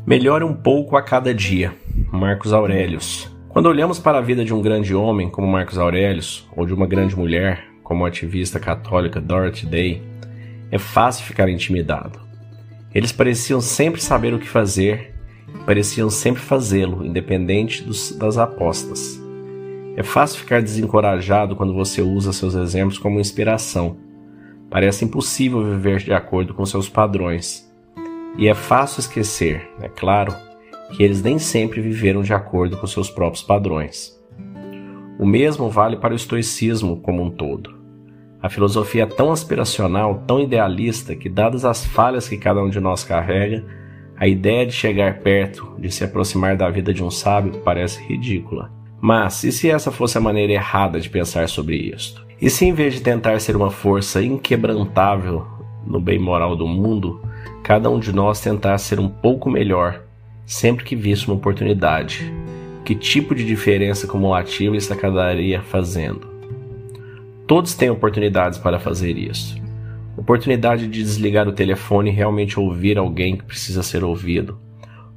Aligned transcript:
Melhore 0.00 0.42
um 0.42 0.54
pouco 0.54 0.96
a 0.96 1.02
cada 1.02 1.32
dia. 1.32 1.72
Marcos 2.10 2.52
Aurelius. 2.52 3.30
Quando 3.48 3.66
olhamos 3.66 4.00
para 4.00 4.18
a 4.18 4.22
vida 4.22 4.44
de 4.44 4.52
um 4.52 4.60
grande 4.60 4.94
homem 4.94 5.30
como 5.30 5.46
Marcos 5.46 5.78
Aurelius 5.78 6.48
ou 6.56 6.66
de 6.66 6.74
uma 6.74 6.86
grande 6.86 7.14
mulher 7.14 7.64
como 7.84 8.04
a 8.04 8.08
ativista 8.08 8.58
católica 8.58 9.20
Dorothy 9.20 9.66
Day, 9.66 10.02
é 10.72 10.78
fácil 10.78 11.24
ficar 11.24 11.48
intimidado. 11.48 12.18
Eles 12.92 13.12
pareciam 13.12 13.60
sempre 13.60 14.00
saber 14.00 14.34
o 14.34 14.38
que 14.38 14.48
fazer, 14.48 15.14
pareciam 15.64 16.10
sempre 16.10 16.42
fazê-lo, 16.42 17.06
independente 17.06 17.84
dos, 17.84 18.12
das 18.16 18.38
apostas. 18.38 19.22
É 19.96 20.02
fácil 20.02 20.40
ficar 20.40 20.62
desencorajado 20.62 21.54
quando 21.54 21.74
você 21.74 22.02
usa 22.02 22.32
seus 22.32 22.54
exemplos 22.54 22.98
como 22.98 23.20
inspiração. 23.20 23.98
Parece 24.68 25.04
impossível 25.04 25.62
viver 25.62 25.98
de 25.98 26.12
acordo 26.12 26.54
com 26.54 26.66
seus 26.66 26.88
padrões. 26.88 27.70
E 28.36 28.48
é 28.48 28.54
fácil 28.54 29.00
esquecer, 29.00 29.70
é 29.80 29.88
claro, 29.88 30.34
que 30.92 31.02
eles 31.02 31.22
nem 31.22 31.38
sempre 31.38 31.80
viveram 31.80 32.22
de 32.22 32.32
acordo 32.32 32.76
com 32.76 32.86
seus 32.86 33.10
próprios 33.10 33.42
padrões. 33.42 34.18
O 35.18 35.26
mesmo 35.26 35.68
vale 35.68 35.96
para 35.96 36.12
o 36.12 36.16
estoicismo 36.16 37.00
como 37.00 37.22
um 37.22 37.30
todo. 37.30 37.80
A 38.42 38.48
filosofia 38.48 39.04
é 39.04 39.06
tão 39.06 39.30
aspiracional, 39.30 40.24
tão 40.26 40.40
idealista, 40.40 41.14
que, 41.14 41.28
dadas 41.28 41.64
as 41.64 41.84
falhas 41.84 42.28
que 42.28 42.36
cada 42.36 42.60
um 42.62 42.68
de 42.68 42.80
nós 42.80 43.04
carrega, 43.04 43.64
a 44.16 44.26
ideia 44.26 44.66
de 44.66 44.72
chegar 44.72 45.20
perto, 45.20 45.76
de 45.78 45.90
se 45.90 46.02
aproximar 46.02 46.56
da 46.56 46.68
vida 46.68 46.92
de 46.92 47.04
um 47.04 47.10
sábio, 47.10 47.60
parece 47.64 48.02
ridícula. 48.02 48.72
Mas, 49.00 49.44
e 49.44 49.52
se 49.52 49.70
essa 49.70 49.92
fosse 49.92 50.16
a 50.18 50.20
maneira 50.20 50.52
errada 50.52 51.00
de 51.00 51.10
pensar 51.10 51.48
sobre 51.48 51.76
isto? 51.76 52.26
E 52.40 52.50
se, 52.50 52.64
em 52.64 52.72
vez 52.72 52.94
de 52.94 53.00
tentar 53.00 53.38
ser 53.40 53.56
uma 53.56 53.70
força 53.70 54.22
inquebrantável 54.22 55.46
no 55.86 56.00
bem 56.00 56.18
moral 56.18 56.56
do 56.56 56.66
mundo, 56.66 57.20
cada 57.62 57.88
um 57.90 57.98
de 57.98 58.12
nós 58.12 58.40
tentasse 58.40 58.86
ser 58.86 59.00
um 59.00 59.08
pouco 59.08 59.50
melhor 59.50 60.02
sempre 60.44 60.84
que 60.84 60.96
visse 60.96 61.26
uma 61.26 61.36
oportunidade? 61.36 62.32
Que 62.84 62.94
tipo 62.94 63.34
de 63.34 63.44
diferença 63.44 64.06
cumulativa 64.06 64.76
isso 64.76 64.92
acabaria 64.92 65.62
fazendo? 65.62 66.26
Todos 67.46 67.74
têm 67.74 67.90
oportunidades 67.90 68.58
para 68.58 68.78
fazer 68.78 69.16
isso. 69.16 69.60
Oportunidade 70.16 70.86
de 70.88 71.02
desligar 71.02 71.48
o 71.48 71.52
telefone 71.52 72.10
e 72.10 72.12
realmente 72.12 72.58
ouvir 72.58 72.98
alguém 72.98 73.36
que 73.36 73.44
precisa 73.44 73.82
ser 73.82 74.04
ouvido. 74.04 74.58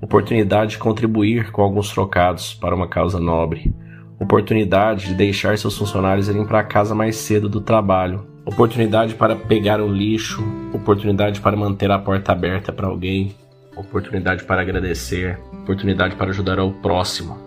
Oportunidade 0.02 0.72
de 0.72 0.78
contribuir 0.78 1.52
com 1.52 1.62
alguns 1.62 1.90
trocados 1.90 2.54
para 2.54 2.76
uma 2.76 2.88
causa 2.88 3.20
nobre. 3.20 3.74
Oportunidade 4.20 5.08
de 5.08 5.14
deixar 5.14 5.58
seus 5.58 5.78
funcionários 5.78 6.30
irem 6.30 6.46
para 6.46 6.64
casa 6.64 6.96
mais 6.96 7.18
cedo 7.18 7.50
do 7.50 7.60
trabalho. 7.60 8.26
Oportunidade 8.46 9.16
para 9.16 9.36
pegar 9.36 9.82
o 9.82 9.92
lixo. 9.92 10.44
Oportunidade 10.74 11.42
para 11.42 11.58
manter 11.58 11.90
a 11.92 12.00
porta 12.00 12.32
aberta 12.32 12.72
para 12.72 12.88
alguém. 12.88 13.36
Oportunidade 13.76 14.44
para 14.44 14.62
agradecer. 14.62 15.40
Oportunidade 15.64 16.16
para 16.16 16.30
ajudar 16.30 16.60
ao 16.60 16.72
próximo. 16.72 17.38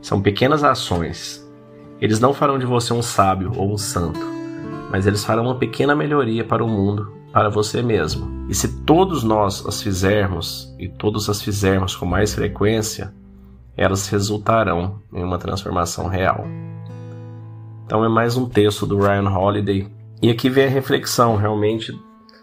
São 0.00 0.20
pequenas 0.20 0.64
ações 0.64 1.44
eles 2.00 2.20
não 2.20 2.34
farão 2.34 2.58
de 2.58 2.66
você 2.66 2.92
um 2.92 3.00
sábio 3.00 3.52
ou 3.56 3.72
um 3.72 3.78
santo, 3.78 4.20
mas 4.90 5.06
eles 5.06 5.24
farão 5.24 5.44
uma 5.44 5.54
pequena 5.54 5.94
melhoria 5.94 6.44
para 6.44 6.62
o 6.62 6.68
mundo, 6.68 7.12
para 7.32 7.48
você 7.48 7.82
mesmo. 7.82 8.44
E 8.46 8.54
se 8.54 8.82
todos 8.82 9.24
nós 9.24 9.64
as 9.66 9.80
fizermos, 9.80 10.74
e 10.78 10.86
todos 10.86 11.30
as 11.30 11.40
fizermos 11.40 11.96
com 11.96 12.04
mais 12.04 12.34
frequência, 12.34 13.14
elas 13.76 14.08
resultarão 14.08 15.00
em 15.12 15.22
uma 15.22 15.38
transformação 15.38 16.06
real. 16.06 16.44
Então 17.86 18.04
é 18.04 18.08
mais 18.10 18.36
um 18.36 18.46
texto 18.46 18.84
do 18.84 18.98
Ryan 18.98 19.30
Holiday. 19.30 19.88
E 20.22 20.30
aqui 20.30 20.48
vem 20.48 20.66
a 20.66 20.70
reflexão, 20.70 21.36
realmente 21.36 21.92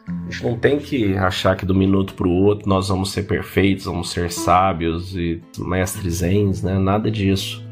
a 0.08 0.32
gente 0.32 0.44
não 0.44 0.58
tem 0.58 0.80
que 0.80 1.16
achar 1.18 1.56
que 1.56 1.66
do 1.66 1.76
minuto 1.76 2.14
para 2.14 2.28
o 2.28 2.44
outro 2.44 2.68
nós 2.68 2.90
vamos 2.90 3.12
ser 3.12 3.24
perfeitos, 3.24 3.86
vamos 3.86 4.12
ser 4.12 4.32
sábios 4.32 5.16
e 5.16 5.42
mestres 5.58 6.16
zens, 6.16 6.62
né? 6.62 6.78
Nada 6.78 7.10
disso. 7.10 7.64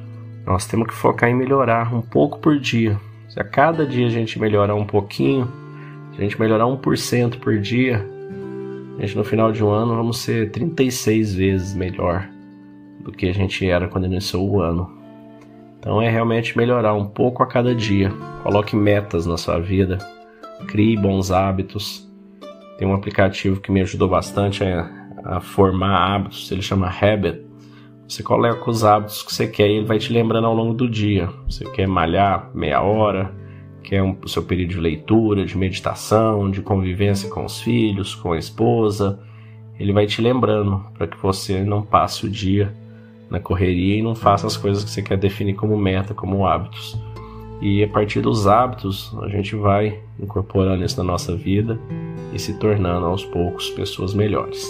Nós 0.45 0.65
temos 0.65 0.87
que 0.87 0.93
focar 0.93 1.29
em 1.29 1.35
melhorar 1.35 1.93
um 1.93 2.01
pouco 2.01 2.39
por 2.39 2.57
dia. 2.59 2.99
Se 3.29 3.39
a 3.39 3.43
cada 3.43 3.85
dia 3.85 4.07
a 4.07 4.09
gente 4.09 4.39
melhorar 4.39 4.75
um 4.75 4.85
pouquinho, 4.85 5.47
se 6.13 6.19
a 6.19 6.21
gente 6.21 6.39
melhorar 6.39 6.65
1% 6.65 7.39
por 7.39 7.59
dia, 7.59 8.05
a 8.97 9.01
gente 9.01 9.15
no 9.15 9.23
final 9.23 9.51
de 9.51 9.63
um 9.63 9.69
ano 9.69 9.95
vamos 9.95 10.19
ser 10.19 10.51
36 10.51 11.35
vezes 11.35 11.75
melhor 11.75 12.27
do 12.99 13.11
que 13.11 13.27
a 13.27 13.33
gente 13.33 13.69
era 13.69 13.87
quando 13.87 14.05
iniciou 14.05 14.49
o 14.49 14.61
ano. 14.61 14.98
Então 15.79 16.01
é 16.01 16.09
realmente 16.09 16.57
melhorar 16.57 16.93
um 16.93 17.05
pouco 17.05 17.41
a 17.41 17.47
cada 17.47 17.73
dia. 17.73 18.11
Coloque 18.43 18.75
metas 18.75 19.25
na 19.25 19.37
sua 19.37 19.59
vida, 19.59 19.97
crie 20.67 20.97
bons 20.97 21.31
hábitos. 21.31 22.07
Tem 22.77 22.87
um 22.87 22.93
aplicativo 22.93 23.59
que 23.59 23.71
me 23.71 23.81
ajudou 23.81 24.07
bastante 24.07 24.63
a, 24.63 25.41
formar 25.41 26.15
hábitos, 26.15 26.49
ele 26.51 26.61
chama 26.61 26.87
Habit 26.87 27.49
você 28.09 28.23
coloca 28.23 28.67
os 28.67 28.83
hábitos 28.83 29.21
que 29.21 29.31
você 29.31 29.45
quer 29.45 29.67
e 29.67 29.73
ele 29.73 29.85
vai 29.85 29.99
te 29.99 30.11
lembrando 30.11 30.47
ao 30.47 30.55
longo 30.55 30.73
do 30.73 30.89
dia. 30.89 31.29
Você 31.47 31.63
quer 31.65 31.87
malhar 31.87 32.49
meia 32.55 32.81
hora, 32.81 33.31
quer 33.83 34.01
um, 34.01 34.17
o 34.23 34.27
seu 34.27 34.41
período 34.41 34.71
de 34.71 34.79
leitura, 34.79 35.45
de 35.45 35.55
meditação, 35.55 36.49
de 36.49 36.59
convivência 36.59 37.29
com 37.29 37.45
os 37.45 37.61
filhos, 37.61 38.15
com 38.15 38.33
a 38.33 38.39
esposa. 38.39 39.19
Ele 39.79 39.93
vai 39.93 40.07
te 40.07 40.23
lembrando 40.23 40.83
para 40.95 41.05
que 41.05 41.17
você 41.17 41.61
não 41.61 41.83
passe 41.83 42.25
o 42.25 42.29
dia 42.29 42.75
na 43.29 43.39
correria 43.39 43.97
e 43.97 44.01
não 44.01 44.15
faça 44.15 44.47
as 44.47 44.57
coisas 44.57 44.83
que 44.83 44.89
você 44.89 45.01
quer 45.01 45.17
definir 45.17 45.53
como 45.53 45.77
meta, 45.77 46.13
como 46.13 46.45
hábitos. 46.45 46.99
E 47.61 47.83
a 47.83 47.87
partir 47.87 48.21
dos 48.21 48.47
hábitos, 48.47 49.15
a 49.21 49.27
gente 49.27 49.55
vai 49.55 49.99
incorporando 50.19 50.83
isso 50.83 50.97
na 50.97 51.03
nossa 51.03 51.35
vida 51.35 51.79
e 52.33 52.39
se 52.39 52.57
tornando 52.57 53.05
aos 53.05 53.25
poucos 53.25 53.69
pessoas 53.71 54.13
melhores. 54.13 54.65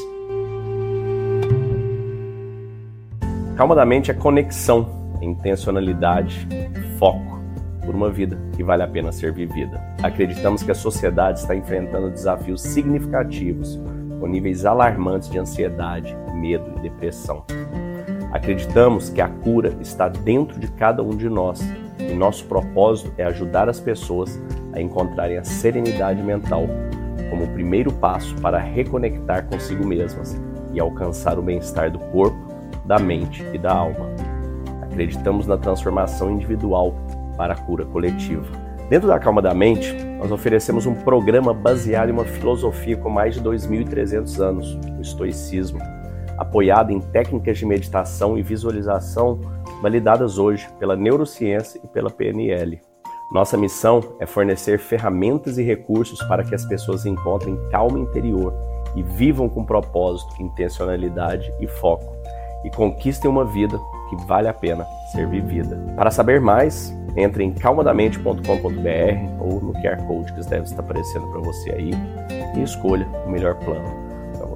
Calma 3.55 3.75
da 3.75 3.85
mente 3.85 4.09
é 4.09 4.13
conexão, 4.13 4.87
é 5.21 5.25
intencionalidade, 5.25 6.47
foco 6.97 7.39
por 7.85 7.93
uma 7.93 8.09
vida 8.09 8.39
que 8.55 8.63
vale 8.63 8.83
a 8.83 8.87
pena 8.87 9.11
ser 9.11 9.33
vivida. 9.33 9.81
Acreditamos 10.01 10.63
que 10.63 10.71
a 10.71 10.75
sociedade 10.75 11.39
está 11.39 11.55
enfrentando 11.55 12.09
desafios 12.09 12.61
significativos, 12.61 13.79
com 14.19 14.27
níveis 14.27 14.65
alarmantes 14.65 15.29
de 15.29 15.39
ansiedade, 15.39 16.15
medo 16.33 16.71
e 16.77 16.81
depressão. 16.81 17.43
Acreditamos 18.31 19.09
que 19.09 19.21
a 19.21 19.27
cura 19.27 19.75
está 19.81 20.07
dentro 20.07 20.59
de 20.59 20.67
cada 20.67 21.01
um 21.01 21.15
de 21.15 21.27
nós 21.27 21.61
e 21.99 22.13
nosso 22.13 22.45
propósito 22.45 23.11
é 23.17 23.23
ajudar 23.23 23.67
as 23.67 23.79
pessoas 23.79 24.39
a 24.73 24.81
encontrarem 24.81 25.37
a 25.37 25.43
serenidade 25.43 26.21
mental 26.21 26.67
como 27.29 27.45
o 27.45 27.47
primeiro 27.49 27.91
passo 27.91 28.35
para 28.35 28.57
reconectar 28.59 29.45
consigo 29.47 29.85
mesmas 29.85 30.39
e 30.73 30.79
alcançar 30.79 31.37
o 31.39 31.41
bem-estar 31.41 31.91
do 31.91 31.99
corpo 31.99 32.37
da 32.85 32.99
mente 32.99 33.43
e 33.53 33.57
da 33.57 33.71
alma. 33.71 34.09
Acreditamos 34.81 35.45
na 35.45 35.57
transformação 35.57 36.31
individual 36.31 36.95
para 37.37 37.53
a 37.53 37.57
cura 37.57 37.85
coletiva. 37.85 38.45
Dentro 38.89 39.07
da 39.07 39.19
Calma 39.19 39.41
da 39.41 39.53
Mente, 39.53 39.93
nós 40.17 40.31
oferecemos 40.31 40.87
um 40.87 40.95
programa 40.95 41.53
baseado 41.53 42.09
em 42.09 42.11
uma 42.11 42.25
filosofia 42.25 42.97
com 42.97 43.09
mais 43.09 43.35
de 43.35 43.41
2.300 43.41 44.39
anos, 44.39 44.79
o 44.97 45.01
estoicismo, 45.01 45.79
apoiado 46.39 46.91
em 46.91 47.01
técnicas 47.01 47.57
de 47.57 47.65
meditação 47.65 48.37
e 48.37 48.41
visualização 48.41 49.39
validadas 49.81 50.37
hoje 50.37 50.67
pela 50.79 50.95
neurociência 50.95 51.79
e 51.83 51.87
pela 51.87 52.09
PNL. 52.09 52.79
Nossa 53.31 53.57
missão 53.57 54.01
é 54.19 54.25
fornecer 54.25 54.79
ferramentas 54.79 55.57
e 55.57 55.63
recursos 55.63 56.21
para 56.23 56.43
que 56.43 56.55
as 56.55 56.65
pessoas 56.65 57.05
encontrem 57.05 57.59
calma 57.69 57.99
interior 57.99 58.53
e 58.95 59.03
vivam 59.03 59.47
com 59.47 59.63
propósito, 59.63 60.41
intencionalidade 60.41 61.53
e 61.59 61.67
foco 61.67 62.15
e 62.63 62.69
conquistem 62.71 63.29
uma 63.29 63.45
vida 63.45 63.77
que 64.09 64.15
vale 64.25 64.47
a 64.47 64.53
pena 64.53 64.85
ser 65.11 65.27
vivida. 65.27 65.77
Para 65.95 66.09
saber 66.09 66.41
mais, 66.41 66.91
entre 67.15 67.43
em 67.43 67.53
calmadamente.com.br 67.53 68.41
ou 69.39 69.61
no 69.61 69.73
QR 69.73 70.03
Code 70.07 70.33
que 70.33 70.49
deve 70.49 70.63
estar 70.63 70.81
aparecendo 70.81 71.27
para 71.27 71.41
você 71.41 71.71
aí 71.71 71.91
e 72.55 72.63
escolha 72.63 73.07
o 73.25 73.29
melhor 73.29 73.55
plano 73.55 74.08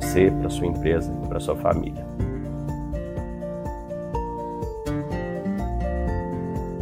você, 0.04 0.30
para 0.30 0.50
sua 0.50 0.68
empresa 0.68 1.12
e 1.24 1.28
para 1.28 1.40
sua 1.40 1.56
família. 1.56 2.06